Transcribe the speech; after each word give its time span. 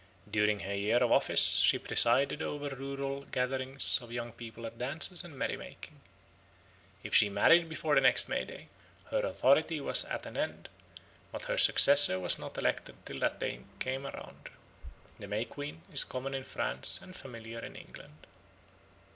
During 0.31 0.61
her 0.61 0.73
year 0.73 0.97
of 0.97 1.11
office 1.11 1.57
she 1.57 1.77
presided 1.77 2.41
over 2.41 2.69
rural 2.69 3.23
gatherings 3.25 3.99
of 4.01 4.11
young 4.11 4.31
people 4.31 4.65
at 4.65 4.79
dances 4.79 5.23
and 5.23 5.37
merry 5.37 5.55
makings. 5.57 5.99
If 7.03 7.13
she 7.13 7.29
married 7.29 7.69
before 7.69 8.01
next 8.01 8.27
May 8.27 8.43
Day, 8.43 8.69
her 9.11 9.19
authority 9.19 9.79
was 9.79 10.03
at 10.05 10.25
an 10.25 10.37
end, 10.37 10.69
but 11.31 11.43
her 11.43 11.57
successor 11.59 12.19
was 12.19 12.39
not 12.39 12.57
elected 12.57 12.95
till 13.05 13.19
that 13.19 13.39
day 13.39 13.59
came 13.77 14.07
round. 14.07 14.49
The 15.19 15.27
May 15.27 15.45
Queen 15.45 15.83
is 15.93 16.03
common 16.03 16.33
In 16.33 16.45
France 16.45 16.99
and 16.99 17.15
familiar 17.15 17.59
in 17.63 17.75
England. 17.75 18.25